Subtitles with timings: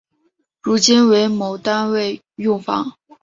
[0.63, 2.93] 如今为某单位用房。